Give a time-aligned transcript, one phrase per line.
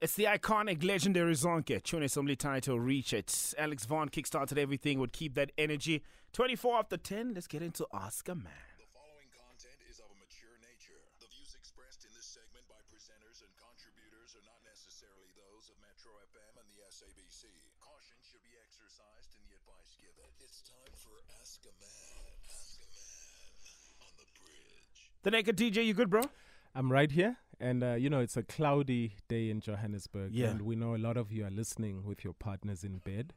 [0.00, 1.82] It's the iconic, legendary Zonke.
[1.82, 3.26] Tune assembly title, Reach It.
[3.58, 6.04] Alex Vaughn kickstarted everything, would keep that energy.
[6.32, 8.46] 24 after 10, let's get into Ask a Man.
[8.78, 11.02] The following content is of a mature nature.
[11.18, 15.74] The views expressed in this segment by presenters and contributors are not necessarily those of
[15.82, 17.50] Metro FM and the SABC.
[17.82, 20.30] Caution should be exercised in the advice given.
[20.38, 22.22] It's time for Ask a Man.
[22.46, 25.10] Ask a Man on the bridge.
[25.26, 26.22] The Naked DJ, you good, bro?
[26.70, 30.48] I'm right here, and uh, you know it's a cloudy day in Johannesburg, Yeah.
[30.50, 33.34] and we know a lot of you are listening with your partners in bed.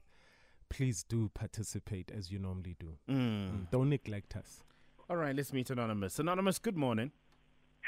[0.70, 2.93] Please do participate as you normally do.
[3.09, 4.63] Mm, Don't neglect us.
[5.09, 6.17] All right, let's meet Anonymous.
[6.20, 7.12] Anonymous, good morning.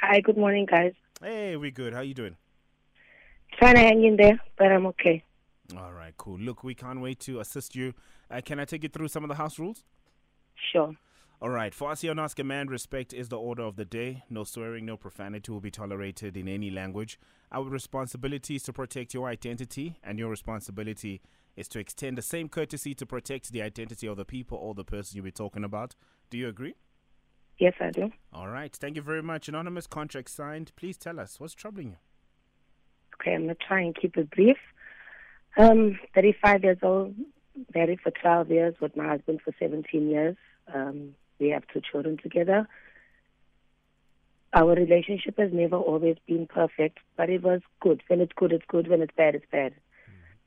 [0.01, 0.93] Hi, good morning, guys.
[1.21, 1.93] Hey, we good.
[1.93, 2.35] How you doing?
[3.57, 5.23] Trying to hang in there, but I'm okay.
[5.77, 6.37] All right, cool.
[6.39, 7.93] Look, we can't wait to assist you.
[8.29, 9.85] Uh, can I take you through some of the house rules?
[10.73, 10.93] Sure.
[11.41, 13.83] All right, for us here on Ask a Man, respect is the order of the
[13.83, 14.23] day.
[14.29, 17.19] No swearing, no profanity will be tolerated in any language.
[17.51, 21.21] Our responsibility is to protect your identity, and your responsibility
[21.55, 24.85] is to extend the same courtesy to protect the identity of the people or the
[24.85, 25.95] person you'll be talking about.
[26.29, 26.75] Do you agree?
[27.59, 28.11] Yes, I do.
[28.31, 29.47] All right, thank you very much.
[29.47, 30.71] Anonymous contract signed.
[30.75, 31.97] Please tell us what's troubling you.
[33.19, 34.57] Okay, I'm going to try and keep it brief.
[35.57, 37.15] Um, 35 years old,
[37.75, 40.35] married for 12 years with my husband for 17 years.
[40.73, 42.67] Um, we have two children together.
[44.53, 48.01] Our relationship has never always been perfect, but it was good.
[48.07, 48.87] When it's good, it's good.
[48.87, 49.73] When it's bad, it's bad.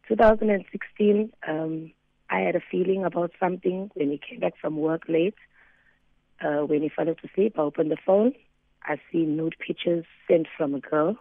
[0.08, 1.92] 2016, um,
[2.30, 5.34] I had a feeling about something when he came back from work late.
[6.40, 8.32] Uh, when he fell to sleep, I opened the phone.
[8.84, 11.16] I see nude pictures sent from a girl.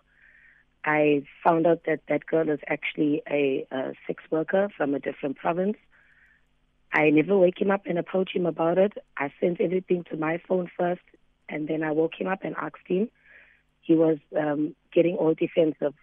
[0.86, 5.38] I found out that that girl is actually a, a sex worker from a different
[5.38, 5.78] province.
[6.96, 8.94] I never wake him up and approach him about it.
[9.18, 11.02] I sent everything to my phone first,
[11.50, 13.10] and then I woke him up and asked him.
[13.82, 15.94] He was um, getting all defensive.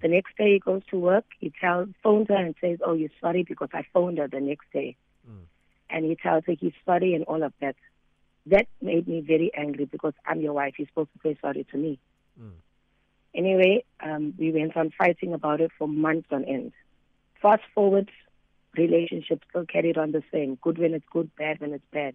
[0.00, 1.26] The next day he goes to work.
[1.38, 4.66] He tells, phones her and says, "Oh, you're sorry because I phoned her the next
[4.72, 4.96] day,"
[5.90, 7.76] and he tells her he's sorry and all of that.
[8.46, 10.74] That made me very angry because I'm your wife.
[10.78, 11.98] You're supposed to say sorry to me.
[13.34, 16.72] Anyway, um, we went on fighting about it for months on end.
[17.40, 18.10] Fast forward,
[18.76, 20.58] relationship still carried on the same.
[20.62, 22.14] Good when it's good, bad when it's bad.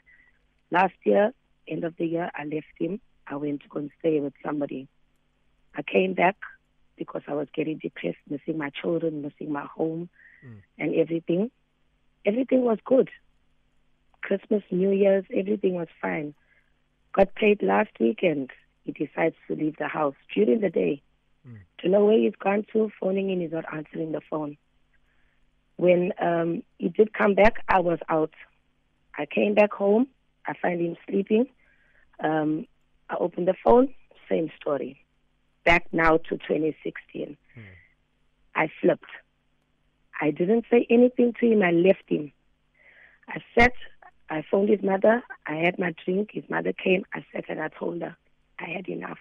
[0.72, 1.34] Last year,
[1.68, 3.00] end of the year, I left him.
[3.28, 4.88] I went to go and stay with somebody.
[5.76, 6.38] I came back
[6.98, 10.10] because I was getting depressed, missing my children, missing my home,
[10.46, 10.62] mm.
[10.80, 11.52] and everything.
[12.26, 13.10] Everything was good.
[14.22, 16.34] Christmas, New Year's, everything was fine.
[17.14, 18.52] Got paid last weekend.
[18.84, 21.02] He decides to leave the house during the day.
[21.48, 21.60] Mm.
[21.80, 24.58] To know where he's gone to, phoning in, he's not answering the phone.
[25.78, 28.34] When um, he did come back, I was out.
[29.18, 30.08] I came back home.
[30.46, 31.48] I find him sleeping.
[32.24, 32.68] Um,
[33.10, 33.94] I opened the phone,
[34.30, 35.04] same story.
[35.66, 37.38] Back now to 2016.
[38.56, 39.10] I flipped.
[40.20, 41.62] I didn't say anything to him.
[41.62, 42.32] I left him.
[43.30, 43.74] I sat.
[44.30, 45.24] I phoned his mother.
[45.46, 46.32] I had my drink.
[46.34, 47.04] His mother came.
[47.14, 48.18] I sat and I told her
[48.60, 49.20] I had enough.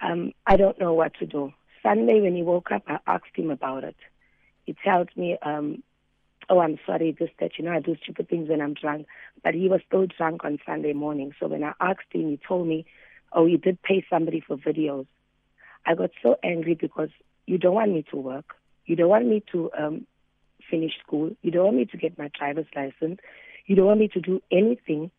[0.00, 1.52] Um, I don't know what to do.
[1.82, 3.96] Sunday, when he woke up, I asked him about it.
[4.64, 5.82] He tells me, um,
[6.48, 9.06] "Oh, I'm sorry, this that you know I do stupid things when I'm drunk."
[9.42, 11.32] But he was still drunk on Sunday morning.
[11.38, 12.86] So when I asked him, he told me,
[13.32, 15.06] "Oh, you did pay somebody for videos."
[15.86, 17.10] I got so angry because
[17.46, 18.54] you don't want me to work.
[18.86, 20.06] You don't want me to um,
[20.70, 21.30] finish school.
[21.42, 23.20] You don't want me to get my driver's license.
[23.66, 25.10] You don't want me to do anything,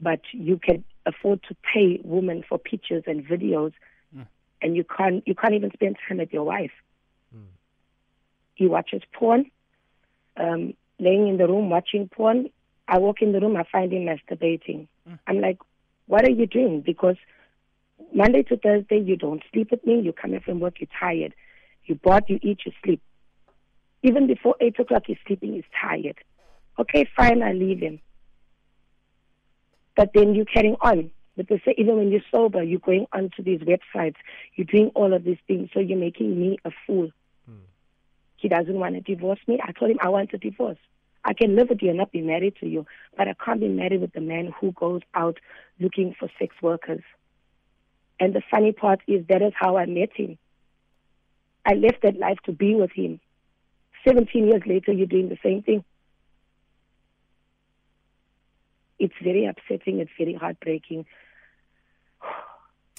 [0.00, 3.72] but you can afford to pay women for pictures and videos,
[4.60, 5.26] and you can't.
[5.26, 6.72] You can't even spend time with your wife.
[8.62, 9.50] He watches porn,
[10.36, 12.48] um, laying in the room watching porn.
[12.86, 14.86] I walk in the room, I find him masturbating.
[15.26, 15.58] I'm like,
[16.06, 16.80] what are you doing?
[16.80, 17.16] Because
[18.14, 19.98] Monday to Thursday, you don't sleep with me.
[20.00, 21.34] You come in from work, you're tired.
[21.86, 23.02] You bought, you eat, you sleep.
[24.04, 26.18] Even before 8 o'clock, he's sleeping, he's tired.
[26.78, 27.98] Okay, fine, I leave him.
[29.96, 31.10] But then you're carrying on.
[31.36, 34.14] But they say even when you're sober, you're going onto these websites,
[34.54, 37.10] you're doing all of these things, so you're making me a fool.
[38.42, 39.60] He doesn't want to divorce me.
[39.62, 40.78] I told him I want a divorce.
[41.24, 42.84] I can live with you and not be married to you,
[43.16, 45.38] but I can't be married with a man who goes out
[45.78, 47.04] looking for sex workers.
[48.18, 50.38] And the funny part is that is how I met him.
[51.64, 53.20] I left that life to be with him.
[54.08, 55.84] 17 years later, you're doing the same thing.
[58.98, 60.00] It's very upsetting.
[60.00, 61.06] It's very heartbreaking.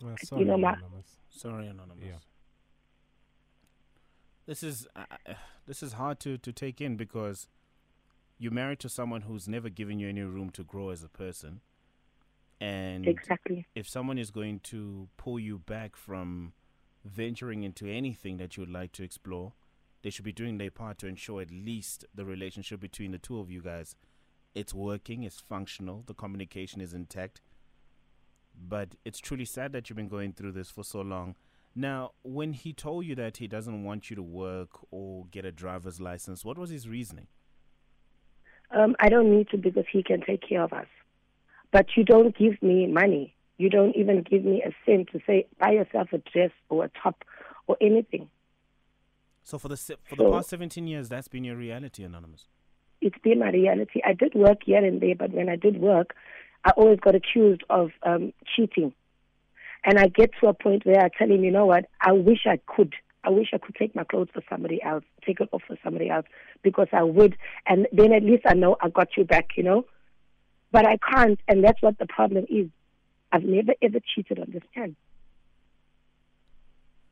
[0.03, 1.17] Uh, sorry, know, ma- Anonymous.
[1.29, 2.03] Sorry, Anonymous.
[2.05, 2.17] Yeah.
[4.45, 5.33] This is uh, uh,
[5.65, 7.47] this is hard to, to take in because
[8.37, 11.61] you're married to someone who's never given you any room to grow as a person,
[12.59, 13.67] and Exactly.
[13.75, 16.53] if someone is going to pull you back from
[17.05, 19.53] venturing into anything that you would like to explore,
[20.01, 23.39] they should be doing their part to ensure at least the relationship between the two
[23.39, 23.95] of you guys
[24.55, 27.41] it's working, it's functional, the communication is intact.
[28.55, 31.35] But it's truly sad that you've been going through this for so long.
[31.75, 35.51] Now, when he told you that he doesn't want you to work or get a
[35.51, 37.27] driver's license, what was his reasoning?
[38.71, 40.87] Um, I don't need to because he can take care of us.
[41.71, 43.35] But you don't give me money.
[43.57, 46.91] You don't even give me a cent to say buy yourself a dress or a
[47.01, 47.23] top
[47.67, 48.29] or anything.
[49.43, 52.47] So for the for the So- past 17 years, that's been your reality, Anonymous.
[53.01, 54.01] It's been my reality.
[54.05, 56.15] I did work here and there, but when I did work,
[56.63, 58.93] I always got accused of um, cheating.
[59.85, 62.45] And I get to a point where I tell him, you know what, I wish
[62.45, 62.93] I could.
[63.23, 66.09] I wish I could take my clothes for somebody else, take it off for somebody
[66.09, 66.25] else,
[66.61, 67.37] because I would.
[67.67, 69.85] And then at least I know I got you back, you know?
[70.71, 72.67] But I can't, and that's what the problem is.
[73.31, 74.95] I've never ever cheated on this man.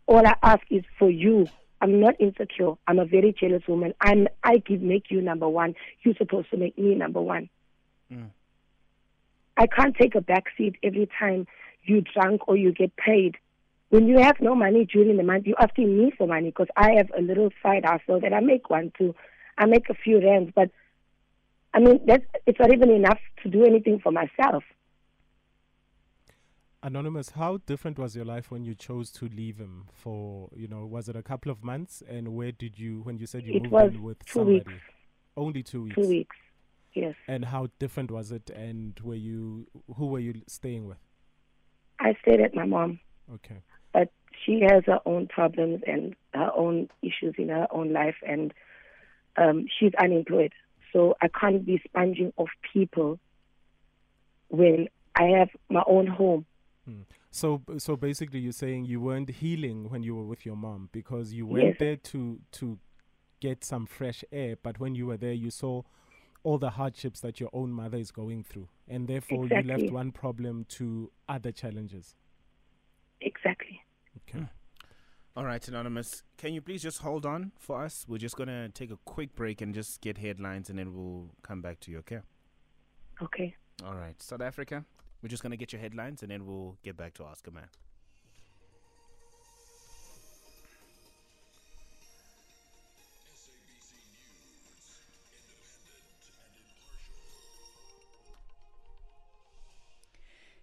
[0.06, 1.48] All I ask is for you.
[1.80, 2.74] I'm not insecure.
[2.88, 3.94] I'm a very jealous woman.
[4.02, 5.74] I'm I give make you number one.
[6.04, 7.50] You're supposed to make me number one.
[8.12, 8.30] Mm.
[9.58, 11.48] I can't take a back seat every time
[11.84, 13.38] you drunk or you get paid.
[13.90, 16.94] When you have no money during the month, you're asking me for money because I
[16.94, 19.16] have a little side hustle that I make one too.
[19.58, 20.70] I make a few rands, but
[21.74, 24.64] I mean that's it's not even enough to do anything for myself.
[26.84, 30.88] Anonymous, how different was your life when you chose to leave him for, you know,
[30.88, 32.02] was it a couple of months?
[32.10, 34.58] And where did you, when you said you It moved was in with two somebody?
[34.58, 34.72] weeks.
[35.38, 35.96] Only two weeks.
[35.96, 36.36] Two weeks.
[36.96, 37.14] Yes.
[37.28, 38.50] And how different was it?
[38.50, 40.98] And were you, who were you staying with?
[42.02, 43.00] I stayed at my mom,
[43.34, 43.62] Okay.
[43.94, 44.10] but
[44.46, 48.54] she has her own problems and her own issues in her own life and
[49.38, 50.52] um, she's unemployed.
[50.92, 53.20] So I can't be sponging off people
[54.50, 54.88] when
[55.18, 56.46] I have my own home.
[57.30, 61.32] So, so basically, you're saying you weren't healing when you were with your mom because
[61.32, 61.76] you went Yes.
[61.80, 62.80] there to to
[63.40, 65.84] get some fresh air, but when you were there, you saw
[66.44, 70.12] all the hardships that your own mother is going through, and therefore you left one
[70.12, 72.16] problem to other challenges.
[73.20, 73.82] Exactly.
[74.28, 74.40] Okay.
[74.40, 74.46] Hmm.
[75.34, 78.06] All right, Anonymous, can you please just hold on for us?
[78.06, 81.30] We're just going to take a quick break and just get headlines and then we'll
[81.42, 82.20] come back to you, okay?
[83.22, 83.56] Okay.
[83.86, 84.84] All right, South Africa,
[85.24, 87.52] we're just going to get your headlines and then we'll get back to Ask a
[87.52, 87.68] Man.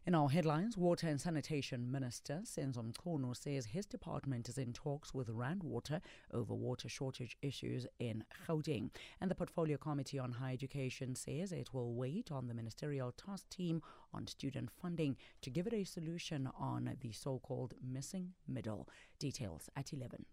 [0.09, 5.13] In our headlines, Water and Sanitation Minister Senzo Mchunu says his department is in talks
[5.13, 6.01] with Rand Water
[6.33, 8.89] over water shortage issues in Gauteng.
[9.21, 13.51] And the Portfolio Committee on Higher Education says it will wait on the ministerial task
[13.51, 13.83] team
[14.15, 18.89] on student funding to give it a solution on the so-called missing middle.
[19.19, 20.25] Details at 11.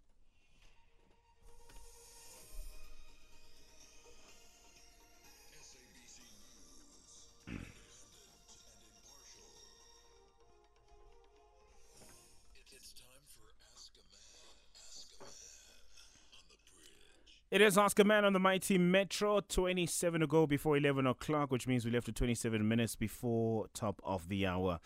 [17.56, 21.50] It is Ask a Man on the Mighty Metro, 27 to go before 11 o'clock,
[21.50, 24.78] which means we left with 27 minutes before top of the hour.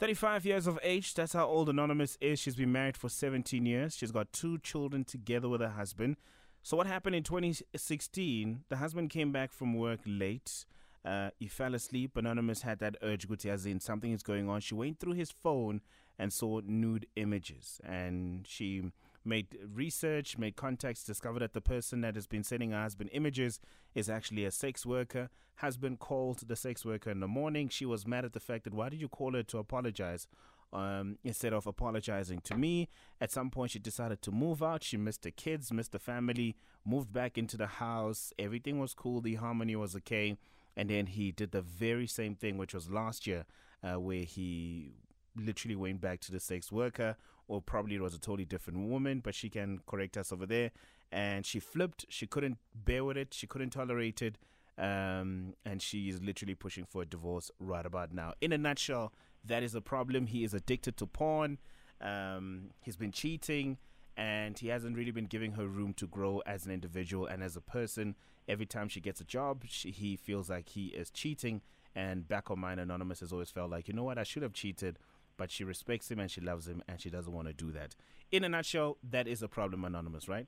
[0.00, 2.40] 35 years of age, that's how old Anonymous is.
[2.40, 3.96] She's been married for 17 years.
[3.96, 6.16] She's got two children together with her husband.
[6.64, 8.64] So, what happened in 2016?
[8.70, 10.64] The husband came back from work late.
[11.04, 12.16] Uh, he fell asleep.
[12.16, 14.60] Anonymous had that urge, Guti, as in something is going on.
[14.62, 15.80] She went through his phone
[16.18, 17.80] and saw nude images.
[17.84, 18.90] And she
[19.26, 23.60] made research, made contacts, discovered that the person that has been sending her husband images
[23.94, 25.28] is actually a sex worker.
[25.56, 27.68] Husband called the sex worker in the morning.
[27.68, 30.26] She was mad at the fact that why did you call her to apologize?
[30.72, 32.88] Um, instead of apologizing to me,
[33.20, 34.82] at some point she decided to move out.
[34.82, 38.32] She missed the kids, missed the family, moved back into the house.
[38.38, 39.20] Everything was cool.
[39.20, 40.36] The harmony was okay.
[40.76, 43.46] And then he did the very same thing, which was last year,
[43.82, 44.92] uh, where he
[45.36, 47.16] literally went back to the sex worker,
[47.48, 50.70] or probably it was a totally different woman, but she can correct us over there.
[51.12, 52.04] And she flipped.
[52.08, 53.32] She couldn't bear with it.
[53.32, 54.38] She couldn't tolerate it.
[54.78, 58.34] Um, and she is literally pushing for a divorce right about now.
[58.40, 59.12] In a nutshell,
[59.44, 60.26] that is a problem.
[60.26, 61.58] He is addicted to porn.
[62.00, 63.78] Um, he's been cheating,
[64.16, 67.56] and he hasn't really been giving her room to grow as an individual and as
[67.56, 68.16] a person.
[68.48, 71.62] Every time she gets a job, she, he feels like he is cheating.
[71.94, 74.52] And back on mine, Anonymous has always felt like, you know what, I should have
[74.52, 74.98] cheated,
[75.36, 77.94] but she respects him and she loves him and she doesn't want to do that.
[78.30, 80.46] In a nutshell, that is a problem, Anonymous, right?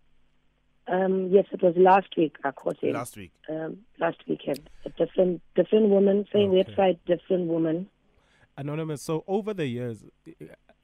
[0.86, 2.94] Um, yes, it was last week I caught him.
[2.94, 3.32] Last week.
[3.50, 4.70] um, last weekend.
[4.86, 6.72] A different different woman, same Okay.
[6.74, 7.88] website, different woman.
[8.56, 9.02] Anonymous.
[9.02, 10.04] So over the years,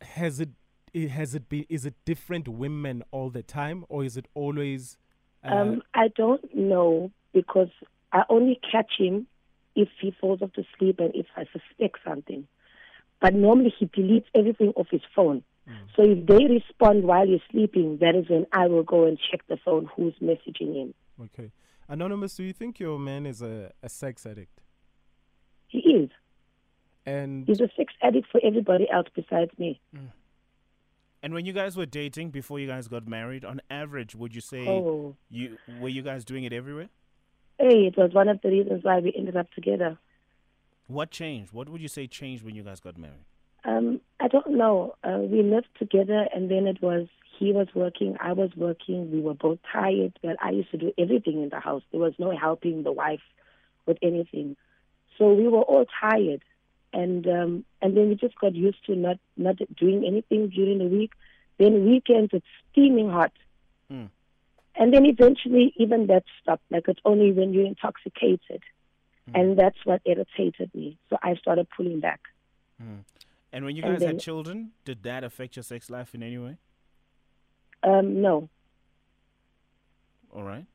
[0.02, 0.50] has it
[0.94, 1.64] i- has it been?
[1.70, 4.98] Is it different women all the time, or is it always?
[5.42, 7.70] Uh, Um, I don't know because
[8.12, 9.26] I only catch him
[9.74, 12.46] if he falls off to sleep and if I suspect something.
[13.24, 15.42] But normally he deletes everything off his phone.
[15.66, 15.72] Mm.
[15.96, 19.40] So if they respond while you're sleeping, that is when I will go and check
[19.48, 20.94] the phone who's messaging him.
[21.26, 21.50] okay,
[21.88, 22.34] anonymous.
[22.36, 24.60] Do you think your man is a, a sex addict?
[25.68, 26.10] He is.
[27.06, 29.80] And He's a sex addict for everybody else besides me.
[29.96, 30.08] Mm.
[31.22, 34.42] And when you guys were dating before you guys got married, on average, would you
[34.42, 36.90] say Oh, you were you guys doing it everywhere?
[37.58, 39.96] hey, it was one of the reasons why we ended up together.
[40.86, 41.52] What changed?
[41.52, 43.24] What would you say changed when you guys got married?
[43.64, 44.94] Um, I don't know.
[45.02, 47.06] Uh, we lived together, and then it was
[47.38, 49.10] he was working, I was working.
[49.10, 50.18] We were both tired.
[50.22, 51.82] Well, I used to do everything in the house.
[51.90, 53.22] There was no helping the wife
[53.86, 54.56] with anything,
[55.18, 56.42] so we were all tired.
[56.92, 60.84] And um, and then we just got used to not not doing anything during the
[60.84, 61.12] week.
[61.58, 63.32] Then weekends it's steaming hot,
[63.90, 64.08] Mm.
[64.76, 66.64] and then eventually even that stopped.
[66.70, 68.62] Like it's only when you're intoxicated,
[69.32, 70.98] and that's what irritated me.
[71.08, 72.20] So I started pulling back.
[73.52, 76.38] And when you guys then- had children, did that affect your sex life in any
[76.38, 76.58] way?
[77.82, 78.48] Um, no,
[80.32, 80.66] All right.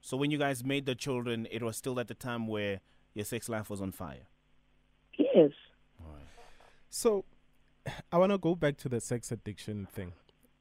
[0.00, 2.80] So when you guys made the children, it was still at the time where
[3.14, 4.26] your sex life was on fire.
[5.18, 5.50] yes.
[6.90, 7.24] So,
[8.12, 10.12] I want to go back to the sex addiction thing.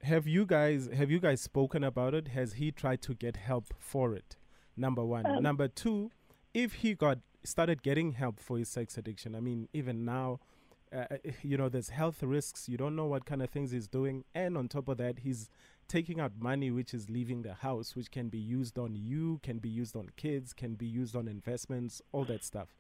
[0.02, 2.30] Have you guys have you guys spoken about it?
[2.30, 4.36] Has he tried to get help for it?
[4.76, 5.26] Number one.
[5.26, 6.10] Um, Number two,
[6.54, 10.40] if he got started getting help for his sex addiction, I mean, even now,
[10.96, 11.06] uh,
[11.42, 12.70] you know, there's health risks.
[12.70, 15.50] You don't know what kind of things he's doing, and on top of that, he's
[15.88, 19.58] taking out money which is leaving the house, which can be used on you, can
[19.58, 22.76] be used on kids, can be used on investments, all that stuff.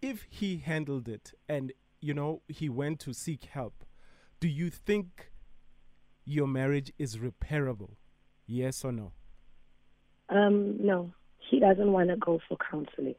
[0.00, 3.84] If he handled it and you know he went to seek help
[4.44, 5.30] do you think
[6.26, 7.92] your marriage is repairable?
[8.46, 9.12] Yes or no?
[10.28, 11.14] Um, no,
[11.50, 13.14] he doesn't want to go for counseling.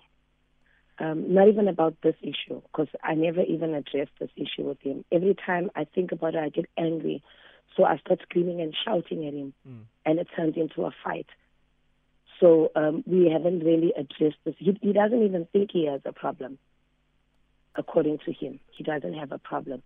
[0.97, 5.03] Um, not even about this issue, because I never even addressed this issue with him.
[5.11, 7.21] Every time I think about it, I get angry.
[7.75, 9.53] So I start screaming and shouting at him,
[10.05, 11.27] and it turns into a fight.
[12.39, 14.55] So um, we haven't really addressed this.
[14.57, 16.57] He, he doesn't even think he has a problem,
[17.75, 18.59] according to him.
[18.71, 19.83] He doesn't have a problem.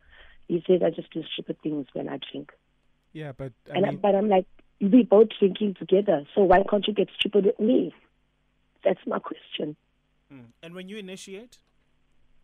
[0.47, 2.51] He says, I just do stupid things when I drink.
[3.13, 4.45] yeah but i And I mean but I'm like,
[4.79, 7.93] we both drinking together, so why can't you get stupid with me?
[8.83, 9.75] That's my question.
[10.61, 11.57] And when you initiate,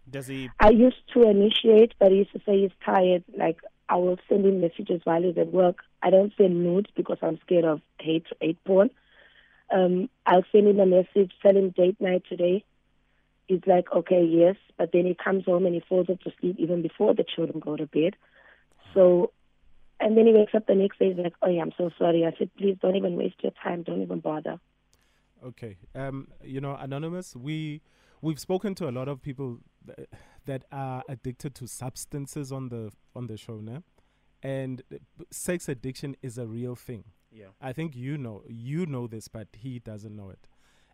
[0.10, 0.50] does he?
[0.60, 3.24] I used to initiate, but he used to say he's tired.
[3.38, 5.78] Like I will send him messages while he's at work.
[6.02, 8.90] I don't send nudes because I'm scared of hate hate porn.
[9.72, 12.64] Um, I'll send him a message, tell him date night today.
[13.48, 16.56] He's like, okay, yes, but then he comes home and he falls off to sleep
[16.60, 18.16] even before the children go to bed.
[18.94, 19.32] So,
[20.00, 21.10] and then he wakes up the next day.
[21.10, 22.26] He's like, oh yeah, I'm so sorry.
[22.26, 23.84] I said, please don't even waste your time.
[23.84, 24.60] Don't even bother.
[25.46, 27.82] Okay um you know anonymous we
[28.22, 30.08] we've spoken to a lot of people th-
[30.46, 33.84] that are addicted to substances on the on the show now
[34.44, 37.52] and uh, b- sex addiction is a real thing Yeah.
[37.62, 40.48] I think you know you know this, but he doesn't know it.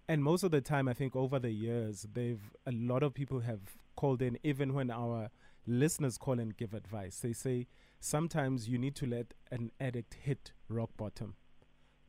[0.07, 3.41] And most of the time, I think over the years, they've a lot of people
[3.41, 3.59] have
[3.95, 4.37] called in.
[4.43, 5.29] Even when our
[5.67, 7.67] listeners call and give advice, they say
[7.99, 11.35] sometimes you need to let an addict hit rock bottom.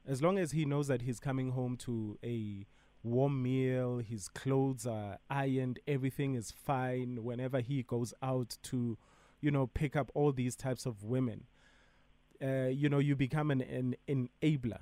[0.06, 2.66] As long as he knows that he's coming home to a
[3.02, 7.22] warm meal, his clothes are ironed, everything is fine.
[7.22, 8.98] Whenever he goes out to,
[9.40, 11.44] you know, pick up all these types of women,
[12.42, 14.80] uh, you know, you become an, an enabler.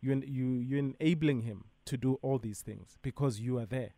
[0.00, 3.90] You, you, you're enabling him to do all these things because you are there.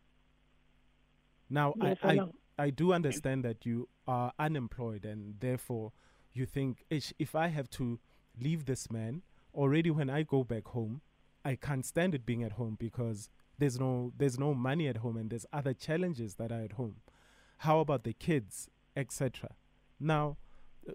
[1.50, 2.28] Now, Yes, I I, I.
[2.56, 5.92] I do understand that you are unemployed and therefore
[6.32, 7.98] you think if I have to
[8.40, 9.22] leave this man
[9.54, 11.00] already when I go back home,
[11.44, 15.16] I can't stand it being at home because there's no there's no money at home
[15.16, 16.96] and there's other challenges that are at home.
[17.58, 19.50] How about the kids, etc.
[20.00, 20.36] Now,
[20.88, 20.92] uh,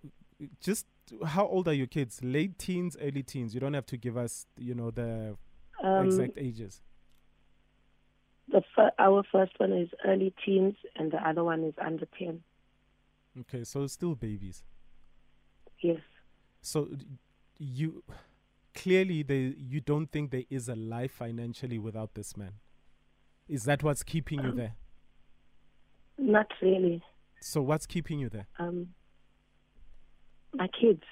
[0.62, 0.86] just
[1.26, 2.20] how old are your kids?
[2.24, 3.54] Late teens, early teens.
[3.54, 5.38] You don't have to give us, you know, the
[5.82, 6.82] Um, exact ages.
[8.50, 12.44] the fir- our first one is early teens, and the other one is under ten.
[13.40, 14.64] Okay, so still babies.
[15.82, 16.02] Yes.
[16.62, 16.90] So
[17.58, 18.04] you
[18.74, 22.54] clearly they you don't think there is a life financially without this man.
[23.48, 24.76] Is that what's keeping you Um, there?
[26.18, 27.02] Not really.
[27.42, 28.48] So what's keeping you there?
[28.60, 28.94] Um,
[30.54, 31.04] my kids,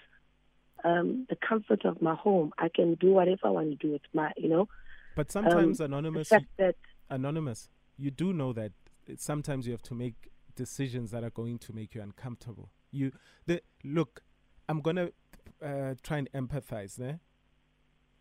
[0.84, 2.52] um, the comfort of my home.
[2.58, 4.68] I can do whatever I want to do with my, you know.
[5.16, 6.76] But sometimes the anonymous fact that
[7.10, 8.72] anonymous, you do know that
[9.16, 12.70] sometimes you have to make decisions that are going to make you uncomfortable.
[12.92, 13.14] You
[13.46, 14.22] the look,
[14.70, 15.10] I'm gonna
[15.64, 17.20] uh, try and empathize, ne?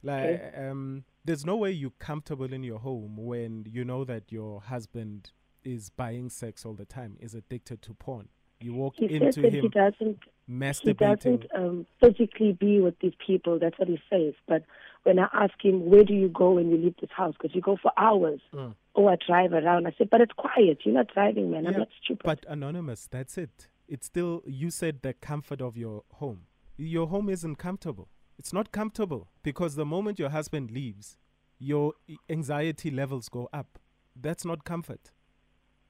[0.07, 4.61] Like, um, there's no way you're comfortable in your home when you know that your
[4.61, 5.33] husband
[5.65, 8.29] is buying sex all the time, is addicted to porn.
[8.61, 13.13] You walk He says into that he doesn't he doesn't um, physically be with these
[13.27, 13.59] people.
[13.59, 14.33] That's what he says.
[14.47, 14.65] But
[15.03, 17.35] when I ask him, where do you go when you leave this house?
[17.39, 18.41] Because you go for hours.
[18.55, 18.75] Mm.
[18.95, 19.87] Oh, I drive around.
[19.87, 20.79] I said, but it's quiet.
[20.85, 21.67] You're not driving, man.
[21.67, 22.23] I'm not stupid.
[22.25, 23.69] But anonymous, that's it.
[23.89, 26.43] It's still you said the comfort of your home.
[26.77, 28.09] Your home isn't comfortable.
[28.39, 31.17] It's not comfortable because the moment your husband leaves,
[31.59, 31.95] your
[32.29, 33.79] anxiety levels go up.
[34.15, 35.11] That's not comfort.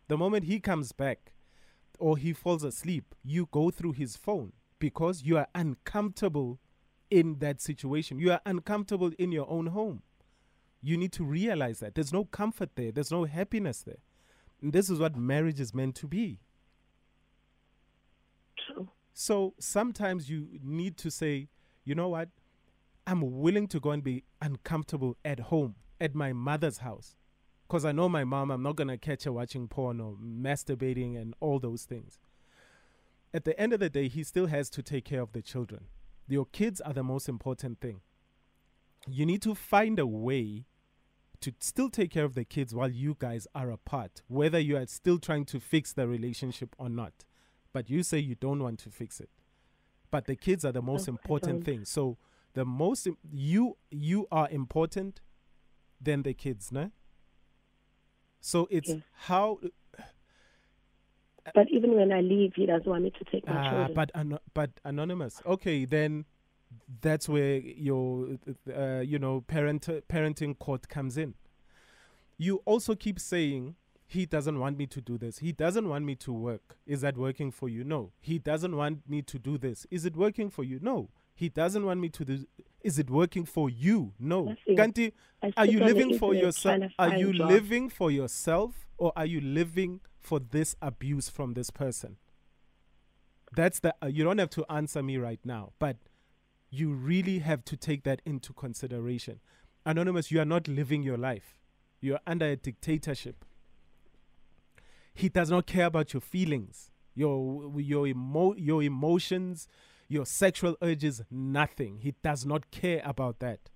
[0.09, 1.33] The moment he comes back
[1.99, 6.61] or he falls asleep, you go through his phone because you are uncomfortable
[7.11, 8.19] in that situation.
[8.19, 10.03] You are uncomfortable in your own home.
[10.83, 13.99] You need to realize that there's no comfort there, there's no happiness there.
[14.63, 16.41] And this is what marriage is meant to be.
[18.57, 18.89] True.
[19.13, 21.49] So sometimes you need to say,
[21.87, 22.29] you know what?
[23.07, 27.15] I'm willing to go and be uncomfortable at home, at my mother's house.
[27.67, 31.17] Because I know my mom, I'm not going to catch her watching porn or masturbating
[31.17, 32.19] and all those things.
[33.33, 35.85] At the end of the day, he still has to take care of the children.
[36.29, 38.01] Your kids are the most important thing.
[39.07, 40.65] You need to find a way
[41.41, 44.87] to still take care of the kids while you guys are apart, whether you are
[44.87, 47.25] still trying to fix the relationship or not.
[47.73, 49.31] But you say you don't want to fix it.
[50.11, 51.85] But the kids are the most No, important thing.
[51.85, 52.17] So
[52.55, 55.21] the most im- you you are important
[56.01, 56.91] than the kids, no?
[58.41, 59.59] So it's how
[61.55, 63.95] But even when I leave, he doesn't want me to take my Ah, children.
[63.95, 65.41] but ano- but anonymous.
[65.47, 66.25] Okay, then
[67.01, 68.37] that's where your
[68.75, 71.35] uh, you know parent parenting court comes in.
[72.37, 75.39] You also keep saying he doesn't want me to do this.
[75.39, 76.77] He doesn't want me to work.
[76.87, 77.83] Is that working for you?
[77.83, 78.13] No.
[78.21, 79.87] He doesn't want me to do this.
[79.91, 80.79] Is it working for you?
[80.81, 81.11] No.
[81.35, 82.47] He doesn't want me to do.
[82.83, 84.13] Is it working for you?
[84.19, 84.55] No.
[84.69, 85.13] Kanti,
[85.57, 86.85] are you living for yourself?
[86.99, 87.51] Are you jobs.
[87.51, 92.17] living for yourself or are you living for this abuse from this person?
[93.55, 95.97] That's the uh, you don't have to answer me right now, but
[96.71, 99.41] you really have to take that into consideration.
[99.85, 101.59] Anonymous, you are not living your life.
[102.01, 103.45] You are under a dictatorship.
[105.17, 109.67] He does not care about your feelings, your your emo- your emotions,
[110.09, 112.01] your sexual urges, nothing.
[112.01, 113.71] He does not care about that.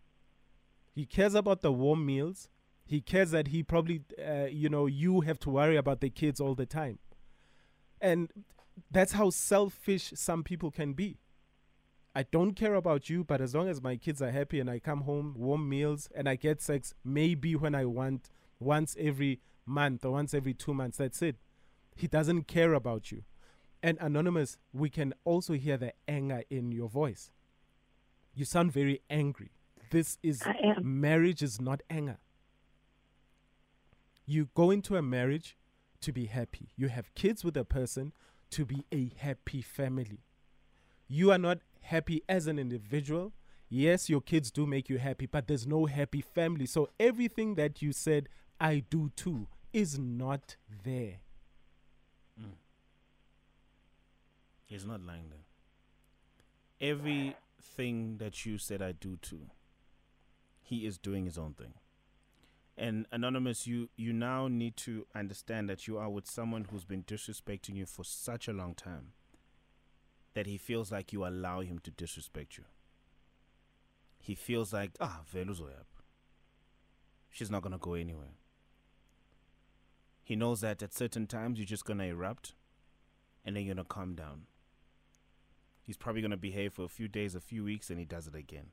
[0.94, 2.50] He cares about the warm meals.
[2.84, 6.40] He cares that he probably, uh, you know, you have to worry about the kids
[6.40, 6.98] all the time.
[8.02, 8.30] And
[8.90, 11.20] that's how selfish some people can be.
[12.14, 14.78] I don't care about you, but as long as my kids are happy and I
[14.78, 20.04] come home, warm meals, and I get sex, maybe when I want, once every month
[20.04, 21.36] or once every two months, that's it.
[21.96, 23.22] He doesn't care about you.
[23.82, 27.30] And Anonymous, we can also hear the anger in your voice.
[28.34, 29.52] You sound very angry.
[29.90, 30.42] This is
[30.82, 32.18] marriage is not anger.
[34.26, 35.56] You go into a marriage
[36.02, 36.68] to be happy.
[36.76, 38.12] You have kids with a person
[38.50, 40.20] to be a happy family.
[41.08, 43.32] You are not happy as an individual.
[43.68, 46.66] Yes, your kids do make you happy, but there's no happy family.
[46.66, 48.28] So everything that you said,
[48.60, 51.20] I do too, is not there.
[54.70, 56.88] He's not lying there.
[56.90, 59.46] Everything that you said I do too,
[60.62, 61.74] he is doing his own thing.
[62.78, 67.02] And anonymous, you you now need to understand that you are with someone who's been
[67.02, 69.12] disrespecting you for such a long time
[70.34, 72.64] that he feels like you allow him to disrespect you.
[74.20, 75.88] He feels like ah veluzoyap.
[77.28, 78.34] She's not gonna go anywhere.
[80.22, 82.54] He knows that at certain times you're just gonna erupt
[83.44, 84.42] and then you're gonna calm down.
[85.82, 88.34] He's probably gonna behave for a few days, a few weeks, and he does it
[88.34, 88.68] again.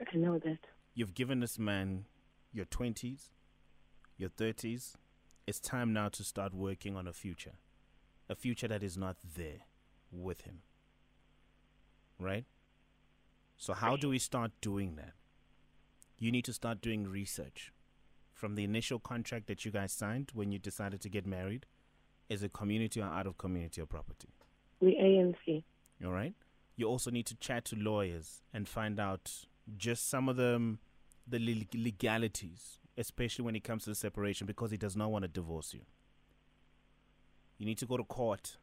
[0.00, 0.58] I know that.
[0.94, 2.06] You've given this man
[2.52, 3.30] your 20s,
[4.16, 4.94] your 30s.
[5.46, 7.54] It's time now to start working on a future.
[8.28, 9.60] A future that is not there
[10.10, 10.60] with him.
[12.18, 12.44] Right?
[13.56, 15.14] So, how do we start doing that?
[16.18, 17.72] You need to start doing research.
[18.38, 21.66] From the initial contract that you guys signed when you decided to get married,
[22.28, 24.28] is it community or out of community or property?
[24.78, 25.64] We ANC.
[26.04, 26.34] All right.
[26.76, 29.32] You also need to chat to lawyers and find out
[29.76, 30.78] just some of the
[31.26, 35.28] the legalities, especially when it comes to the separation, because he does not want to
[35.28, 35.80] divorce you.
[37.58, 38.56] You need to go to court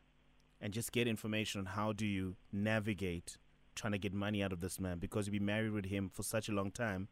[0.61, 3.38] and just get information on how do you navigate
[3.75, 6.23] trying to get money out of this man because you've been married with him for
[6.23, 7.09] such a long time,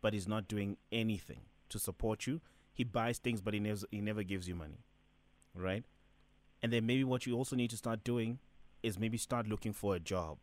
[0.00, 2.40] but he's not doing anything to support you.
[2.72, 4.84] He buys things, but he never he never gives you money,
[5.54, 5.84] right?
[6.62, 8.38] And then maybe what you also need to start doing
[8.82, 10.38] is maybe start looking for a job.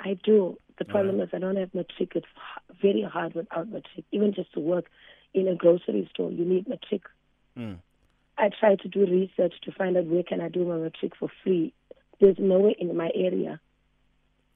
[0.00, 0.58] I do.
[0.78, 2.12] The All problem is I don't have matric.
[2.14, 2.26] It's
[2.80, 4.04] very hard without matric.
[4.12, 4.86] Even just to work
[5.34, 7.02] in a grocery store, you need matric.
[7.56, 7.78] Mm.
[8.38, 11.28] I try to do research to find out where can I do my matric for
[11.44, 11.74] free.
[12.20, 13.60] There's nowhere in my area.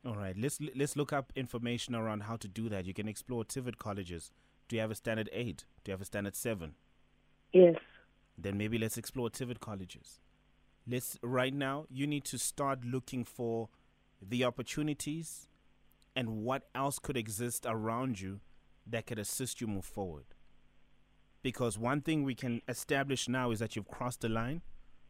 [0.07, 2.85] All right, let's let's look up information around how to do that.
[2.85, 4.33] You can explore TVET colleges.
[4.69, 5.65] Do you have a standard eight?
[5.83, 6.75] Do you have a standard seven?
[7.53, 7.77] Yes.
[8.37, 10.21] Then maybe let's explore TVET colleges.
[10.87, 11.87] Let's right now.
[11.91, 13.69] You need to start looking for
[14.21, 15.49] the opportunities
[16.17, 18.41] and what else could exist around you
[18.87, 20.27] that could assist you move forward.
[21.43, 24.63] Because one thing we can establish now is that you've crossed the line.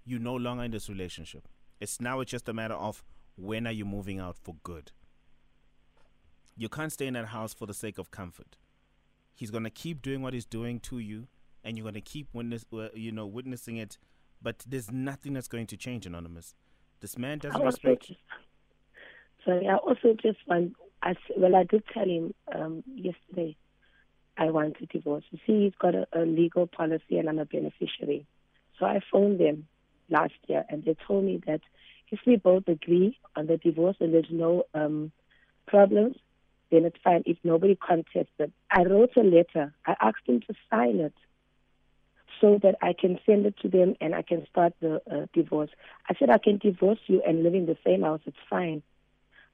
[0.04, 1.48] You're no longer in this relationship.
[1.80, 3.02] It's now it's just a matter of
[3.36, 4.92] when are you moving out for good.
[6.56, 8.56] You can't stay in that house for the sake of comfort.
[9.34, 11.26] He's gonna keep doing what he's doing to you,
[11.62, 13.98] and you're gonna keep witness, uh, you know, witnessing it.
[14.42, 16.54] But there's nothing that's going to change, anonymous.
[17.00, 18.14] This man doesn't respect you.
[18.14, 23.56] just, sorry, I also just want, I, well, I did tell him um, yesterday
[24.36, 25.24] I want a divorce.
[25.30, 28.26] You see, he's got a, a legal policy and I'm a beneficiary.
[28.78, 29.66] So I phoned them
[30.10, 31.60] last year and they told me that
[32.10, 35.12] if we both agree on the divorce and there's no um,
[35.66, 36.16] problems,
[36.74, 37.22] then it's fine.
[37.26, 39.72] If nobody contests it, I wrote a letter.
[39.86, 41.14] I asked him to sign it
[42.40, 45.70] so that I can send it to them and I can start the uh, divorce.
[46.08, 48.20] I said I can divorce you and live in the same house.
[48.26, 48.82] It's fine.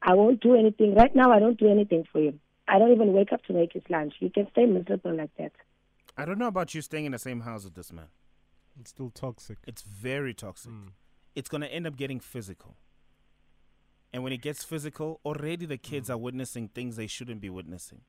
[0.02, 0.94] I won't do anything.
[0.94, 2.40] Right now, I don't do anything for him.
[2.66, 4.14] I don't even wake up to make his lunch.
[4.20, 5.52] You can stay miserable like that.
[6.16, 8.08] I don't know about you staying in the same house with this man.
[8.80, 9.58] It's still toxic.
[9.66, 10.70] It's very toxic.
[10.70, 10.92] Mm.
[11.34, 12.76] It's gonna end up getting physical.
[14.12, 18.00] And when it gets physical, already the kids are witnessing things they shouldn't be witnessing.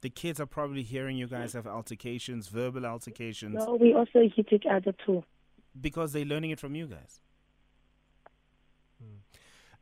[0.00, 4.52] The kids are probably hearing you guys have altercations, verbal altercations, No, we also hit
[4.52, 5.22] each other too.
[5.80, 7.20] because they're learning it from you guys.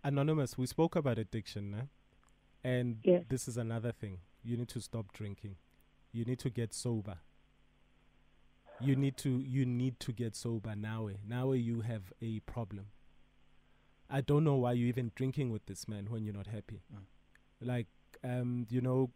[0.02, 1.88] Anonymous, we spoke about addiction, né?
[2.64, 3.24] and Yes.
[3.28, 4.18] this is another thing.
[4.42, 5.56] You need to stop drinking.
[6.12, 7.18] You need to get sober.
[8.80, 11.06] You need to you need to get sober now.
[11.08, 11.16] eh.
[11.26, 12.86] Now eh, you have a problem.
[14.10, 16.82] I don't know why you're even drinking with this man when you're not happy.
[16.92, 17.04] Mm.
[17.60, 17.86] Like
[18.24, 19.10] um, you know,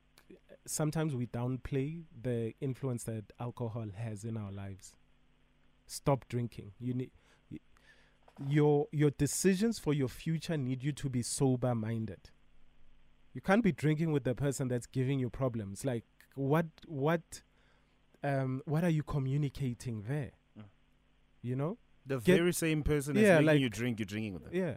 [0.67, 4.97] sometimes we downplay the influence that alcohol has in our lives.
[5.87, 6.73] Stop drinking.
[6.79, 7.11] You need
[8.49, 12.31] your your decisions for your future need you to be sober minded.
[13.33, 15.85] You can't be drinking with the person that's giving you problems.
[15.85, 16.05] Like
[16.35, 17.43] what what
[18.23, 20.33] um what are you communicating there?
[20.59, 20.65] Mm.
[21.43, 21.79] You know?
[22.07, 24.55] The Get- very same person Yeah, making like- you drink, you're drinking with them.
[24.55, 24.77] Yeah.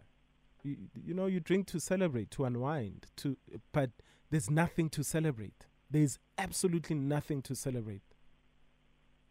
[0.62, 3.36] You, you know, you drink to celebrate, to unwind, to
[3.72, 3.90] but
[4.30, 5.66] there's nothing to celebrate.
[5.90, 8.02] There's absolutely nothing to celebrate.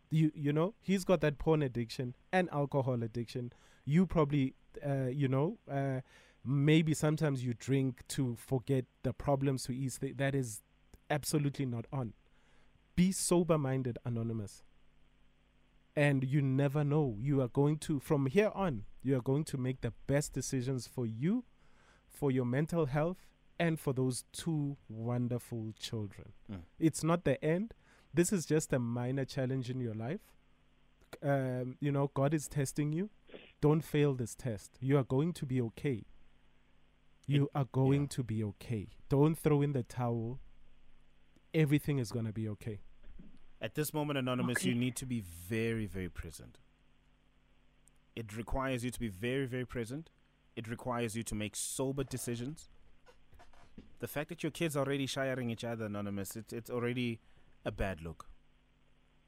[0.10, 3.52] You you know, he's got that porn addiction and alcohol addiction.
[3.84, 4.56] You probably
[4.86, 6.02] uh, you know, uh,
[6.46, 9.98] maybe sometimes you drink to forget the problems to ease.
[10.00, 10.62] Th- that is
[11.10, 12.14] absolutely not on.
[12.96, 14.64] Be sober minded, anonymous.
[15.98, 17.18] And you never know.
[17.20, 20.88] You are going to, from here on, you are going to make the best decisions
[20.88, 21.44] for you,
[22.08, 23.26] for your mental health,
[23.60, 26.34] and for those two wonderful children.
[26.52, 26.60] Mm.
[26.78, 27.74] It's not the end.
[28.14, 30.22] This is just a minor challenge in your life.
[31.24, 33.10] Um, you know, God is testing you.
[33.60, 34.78] Don't fail this test.
[34.80, 36.04] You are going to be okay.
[37.26, 38.08] You are going yeah.
[38.12, 38.90] to be okay.
[39.10, 40.40] Don't throw in the towel.
[41.54, 42.82] Everything is going to be okay.
[43.62, 44.70] At this moment, Anonymous, Okay.
[44.70, 46.60] you need to be very, very present.
[48.16, 50.10] It requires you to be very, very present.
[50.56, 52.70] It requires you to make sober decisions.
[54.00, 57.20] The fact that your kids are already shiring each other, Anonymous, it, it's already
[57.66, 58.28] a bad look.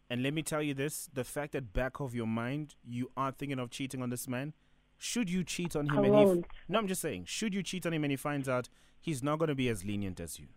[0.10, 3.32] And let me tell you this the fact that back of your mind, you are
[3.32, 4.54] thinking of cheating on this man.
[4.98, 6.40] Should you cheat on him I and he.
[6.40, 9.24] F- no, I'm just saying, should you cheat on him and he finds out, he's
[9.24, 10.48] not going to be as lenient as you.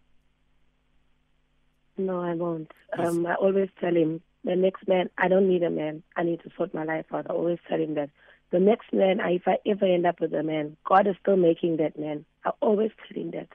[1.97, 2.73] No, I won't.
[2.99, 5.11] Um, I always tell him the next man.
[5.19, 6.03] I don't need a man.
[6.17, 7.27] I need to sort my life out.
[7.29, 8.11] I always tell him that
[8.51, 9.19] the next man.
[9.21, 12.25] If I ever end up with a man, God is still making that man.
[12.45, 13.49] I always tell him that.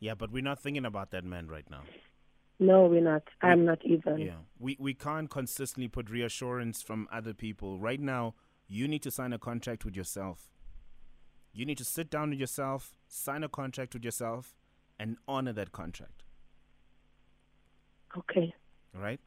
[0.00, 1.82] Yeah, but we're not thinking about that man right now.
[2.60, 3.22] No, we're not.
[3.40, 4.18] I'm not even.
[4.18, 7.78] Yeah, we we can't consistently put reassurance from other people.
[7.78, 8.34] Right now,
[8.66, 10.48] you need to sign a contract with yourself.
[11.52, 14.54] You need to sit down with yourself, sign a contract with yourself,
[14.98, 16.24] and honor that contract.
[18.16, 18.54] Okay.
[18.94, 19.20] All right?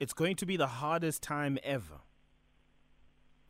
[0.00, 2.00] It's going to be the hardest time ever.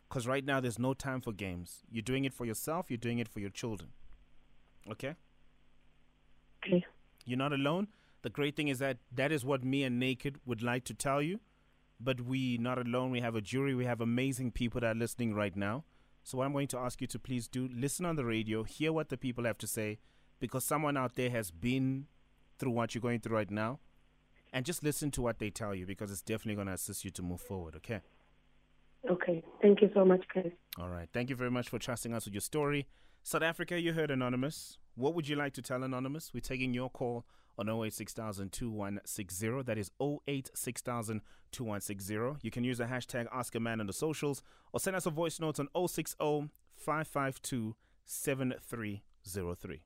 [0.08, 1.82] Because right now, there's no time for games.
[1.90, 3.90] You're doing it for yourself, you're doing it for your children.
[4.90, 5.16] Okay?
[6.64, 6.84] Okay.
[7.24, 7.88] You're not alone.
[8.22, 11.20] The great thing is that that is what me and Naked would like to tell
[11.20, 11.40] you.
[11.98, 13.10] But we not alone.
[13.10, 13.74] We have a jury.
[13.74, 15.84] We have amazing people that are listening right now.
[16.22, 18.92] So, what I'm going to ask you to please do listen on the radio, hear
[18.92, 19.98] what the people have to say,
[20.40, 22.06] because someone out there has been
[22.58, 23.78] through what you're going through right now,
[24.56, 27.10] and just listen to what they tell you because it's definitely going to assist you
[27.10, 28.00] to move forward, okay?
[29.06, 29.44] Okay.
[29.60, 30.46] Thank you so much, Chris.
[30.80, 31.10] All right.
[31.12, 32.86] Thank you very much for trusting us with your story.
[33.22, 34.78] South Africa, you heard Anonymous.
[34.94, 36.32] What would you like to tell Anonymous?
[36.32, 37.26] We're taking your call
[37.58, 39.62] on 086,000 2160.
[39.64, 41.20] That is 086,000
[41.52, 42.38] 2160.
[42.40, 44.42] You can use the hashtag Ask a Man on the socials
[44.72, 49.82] or send us a voice note on 060 552 7303.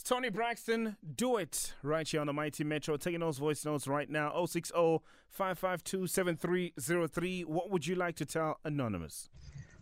[0.00, 0.96] It's Toni Braxton.
[1.16, 2.96] Do it right here on the Mighty Metro.
[2.96, 7.42] Taking those voice notes right now 060 552 7303.
[7.42, 9.28] What would you like to tell Anonymous?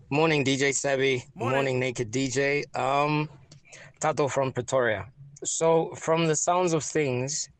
[0.08, 1.22] Morning, DJ Sabby.
[1.34, 1.56] Morning.
[1.56, 2.64] Morning, Naked DJ.
[2.74, 3.28] Um,
[4.00, 5.04] Tato from Pretoria.
[5.44, 7.50] So, from the sounds of things,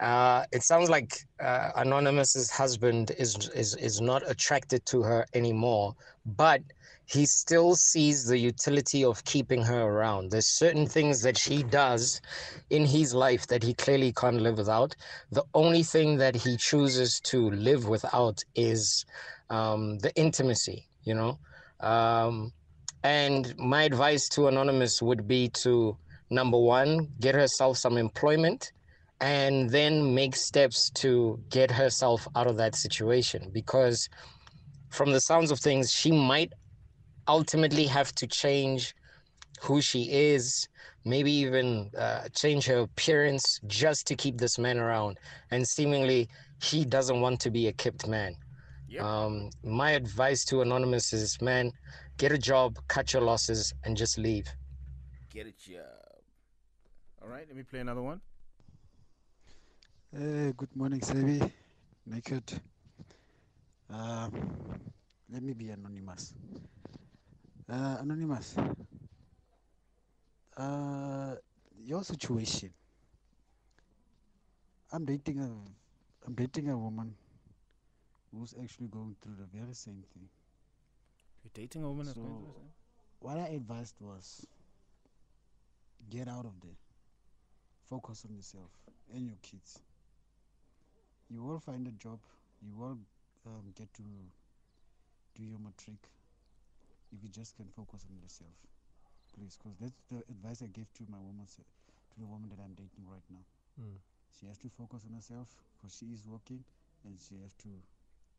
[0.00, 5.94] uh, it sounds like uh, Anonymous's husband is is is not attracted to her anymore,
[6.26, 6.60] but
[7.06, 10.30] he still sees the utility of keeping her around.
[10.30, 12.20] There's certain things that she does
[12.70, 14.96] in his life that he clearly can't live without.
[15.30, 19.04] The only thing that he chooses to live without is
[19.50, 21.38] um, the intimacy, you know.
[21.80, 22.52] Um,
[23.02, 25.96] and my advice to Anonymous would be to
[26.30, 28.72] number one, get herself some employment
[29.20, 33.50] and then make steps to get herself out of that situation.
[33.52, 34.08] Because
[34.90, 36.52] from the sounds of things, she might
[37.28, 38.94] ultimately have to change
[39.60, 40.68] who she is,
[41.04, 45.18] maybe even uh, change her appearance just to keep this man around.
[45.50, 46.28] And seemingly,
[46.62, 48.34] he doesn't want to be a kept man.
[48.88, 49.02] Yep.
[49.02, 51.72] Um, my advice to Anonymous is man,
[52.18, 54.46] get a job, cut your losses, and just leave.
[55.30, 56.22] Get a job.
[57.22, 58.20] All right, let me play another one.
[60.14, 61.50] Uh, good morning, Sebi.
[62.06, 62.60] Naked.
[63.90, 64.30] Um,
[65.32, 66.34] let me be anonymous.
[67.68, 68.56] Uh, anonymous.
[70.56, 71.34] Uh,
[71.82, 72.70] your situation.
[74.92, 75.50] I'm dating a,
[76.26, 77.14] I'm dating a woman
[78.32, 80.28] who's actually going through the very same thing.
[81.42, 82.70] You're dating a woman that's going through So- the same?
[83.20, 84.44] What I advised was,
[86.10, 86.76] get out of there.
[87.88, 88.68] Focus on yourself
[89.14, 89.78] and your kids.
[91.30, 92.18] You will find a job.
[92.60, 92.98] You will
[93.46, 95.96] um, get to do your matric
[97.14, 98.54] if you just can focus on yourself,
[99.34, 99.56] please.
[99.56, 103.06] Because that's the advice I gave to my woman, to the woman that I'm dating
[103.06, 103.44] right now.
[103.80, 103.98] Mm.
[104.38, 105.46] She has to focus on herself
[105.78, 106.64] because she is working
[107.04, 107.70] and she has to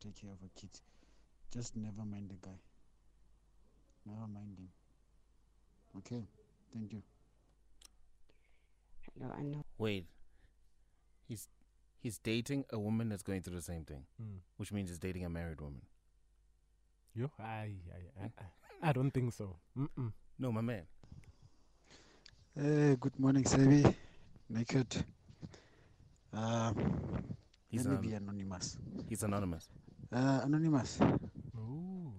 [0.00, 0.82] take care of her kids.
[1.52, 2.58] Just never mind the guy.
[4.04, 4.68] Never mind him.
[5.98, 6.22] Okay,
[6.74, 7.02] thank you.
[9.18, 9.64] Hello, I know.
[9.78, 10.06] Wait.
[11.28, 11.48] He's
[12.02, 14.38] he's dating a woman that's going through the same thing, Mm.
[14.58, 15.82] which means he's dating a married woman.
[17.14, 17.30] You?
[17.38, 18.44] I, I, I, I,
[18.82, 19.56] I don't think so.
[19.78, 20.12] Mm-mm.
[20.38, 20.82] No, my man.
[22.58, 23.94] Uh, good morning, Sebi.
[24.48, 25.04] Naked.
[26.32, 26.74] Um,
[27.68, 28.76] He's let me be anonymous.
[29.08, 29.68] he's anonymous.
[30.12, 30.98] Uh, anonymous.
[31.58, 32.12] Ooh.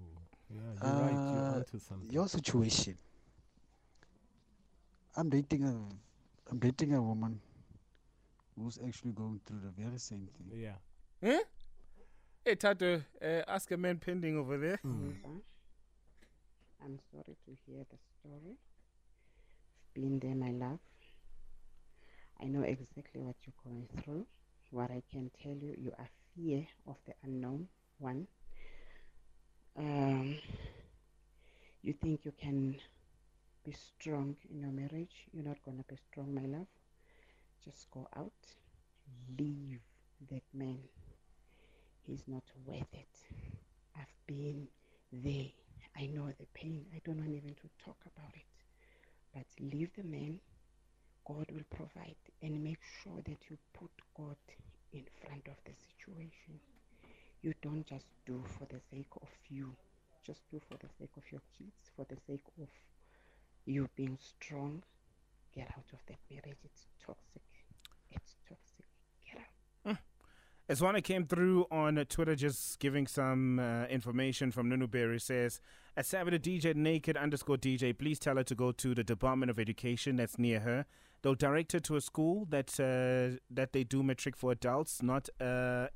[0.50, 1.12] Yeah, you're right.
[1.12, 2.10] You're Uh, onto something.
[2.12, 2.98] Your situation.
[5.16, 5.74] I'm dating a,
[6.52, 7.40] I'm dating a woman
[8.56, 10.60] who's actually going through the very same thing.
[10.62, 10.76] Yeah.
[11.24, 11.44] Huh?
[12.46, 14.80] Hey, Tato, uh, ask a man pending over there.
[14.86, 15.16] Mm.
[16.84, 18.56] I'm sorry to hear the story.
[18.56, 20.80] I've been there, my love.
[22.42, 24.26] I know exactly what you're going through.
[24.72, 27.68] What I can tell you, you are fear of the unknown.
[28.00, 28.28] One.
[29.78, 30.38] Um,
[31.82, 32.76] you think you can
[33.66, 35.28] be strong in your marriage.
[35.34, 36.68] You're not gonna be strong, my love.
[37.64, 38.32] Just go out,
[39.38, 39.80] leave
[40.30, 40.80] that man.
[42.06, 43.20] He's not worth it.
[43.96, 44.68] I've been
[45.12, 45.52] there.
[45.98, 46.86] I know the pain.
[46.94, 48.46] I don't want even to talk about it.
[49.34, 50.40] But leave the man.
[51.26, 54.38] God will provide and make sure that you put God
[54.94, 56.60] in front of the situation.
[57.42, 59.76] You don't just do for the sake of you.
[60.26, 62.68] Just do for the sake of your kids, for the sake of
[63.66, 64.84] you being strong.
[65.54, 66.58] Get out of that marriage.
[66.64, 67.42] It's toxic.
[68.12, 68.86] It's toxic.
[69.26, 69.42] Get
[69.86, 69.98] out.
[70.70, 75.62] As one came through on Twitter, just giving some uh, information from Nunu Berry says,
[75.98, 79.58] at Savida DJ Naked underscore DJ, please tell her to go to the Department of
[79.58, 80.86] Education that's near her.
[81.24, 85.28] They'll direct her to a school that uh, that they do matric for adults, not
[85.42, 85.88] uh.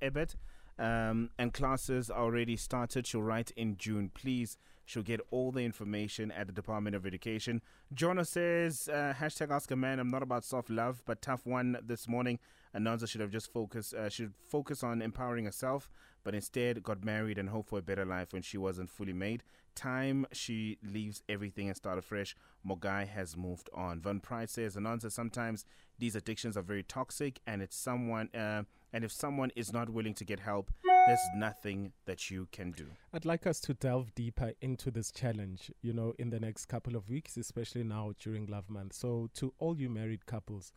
[0.80, 3.06] Um, and classes are already started.
[3.06, 4.10] She'll write in June.
[4.12, 7.62] Please, she'll get all the information at the Department of Education.
[7.94, 10.00] Jonah says, uh, hashtag ask a man.
[10.00, 12.40] I'm not about soft love, but tough one this morning.
[12.74, 15.92] Announcer should have just focused, uh, should focus on empowering herself.
[16.24, 19.44] But instead got married and hoped for a better life when she wasn't fully made.
[19.74, 22.36] Time she leaves everything and start afresh.
[22.68, 24.02] Mogai has moved on.
[24.02, 25.66] Van Price says, Anonza, sometimes
[25.98, 30.14] these addictions are very toxic, and it's someone, uh, and if someone is not willing
[30.16, 32.88] to get help, there's nothing that you can do.
[33.14, 36.96] I'd like us to delve deeper into this challenge, you know, in the next couple
[36.96, 38.94] of weeks, especially now during Love Month.
[38.94, 40.74] So, to all you married couples,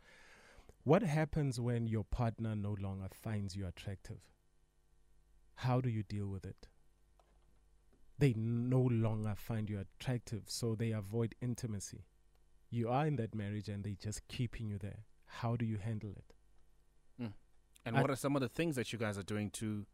[0.85, 4.18] what happens when your partner no longer finds you attractive?
[5.57, 6.69] How do you deal with it?
[8.19, 12.05] They no longer find you attractive, so they avoid intimacy.
[12.71, 15.05] You are in that marriage and they're just keeping you there.
[15.27, 16.33] How do you handle it?
[17.87, 19.85] And I- what are some of the things that you guys are doing to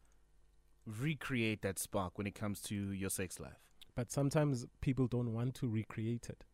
[0.85, 3.59] recreate that spark when it comes to your sex life?
[3.95, 6.45] But sometimes people don't want to recreate it.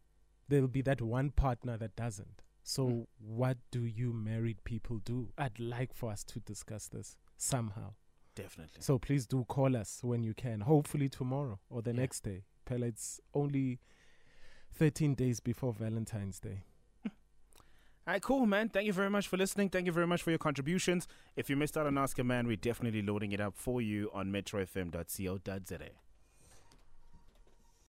[0.47, 2.41] There'll be that one partner that doesn't.
[2.63, 3.07] So, Mm.
[3.19, 5.31] what do you married people do?
[5.37, 7.93] I'd like for us to discuss this somehow.
[8.37, 8.81] Definitely.
[8.81, 12.01] So, please do call us when you can, hopefully tomorrow or the Yeah.
[12.01, 12.43] next day.
[12.65, 13.79] Pella, it's only
[14.73, 16.63] 13 days before Valentine's Day.
[17.05, 17.11] All
[18.07, 18.69] right, cool, man.
[18.69, 19.69] Thank you very much for listening.
[19.69, 21.07] Thank you very much for your contributions.
[21.35, 24.09] If you missed out on Ask a Man, we're definitely loading it up for you
[24.13, 25.89] on metrofm.co.za.